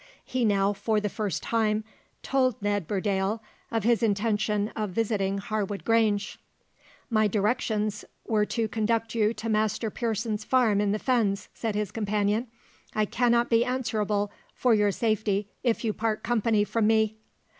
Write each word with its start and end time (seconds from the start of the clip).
He 0.25 0.45
now, 0.45 0.73
for 0.73 0.99
the 0.99 1.09
first 1.09 1.43
time, 1.43 1.83
told 2.23 2.59
Ned 2.59 2.87
Burdale 2.87 3.39
of 3.69 3.83
his 3.83 4.01
intention 4.01 4.69
of 4.69 4.89
visiting 4.89 5.37
Harwood 5.37 5.85
Grange. 5.85 6.39
"My 7.11 7.27
directions 7.27 8.03
were 8.25 8.47
to 8.47 8.67
conduct 8.67 9.13
you 9.13 9.31
to 9.35 9.47
Master 9.47 9.91
Pearson's 9.91 10.43
farm 10.43 10.81
in 10.81 10.91
the 10.91 10.97
fens," 10.97 11.49
said 11.53 11.75
his 11.75 11.91
companion. 11.91 12.47
"I 12.95 13.05
cannot 13.05 13.51
be 13.51 13.63
answerable 13.63 14.31
for 14.55 14.73
your 14.73 14.91
safety 14.91 15.49
if 15.61 15.83
you 15.85 15.93
part 15.93 16.23
company 16.23 16.63
from 16.63 16.87
me." 16.87 17.17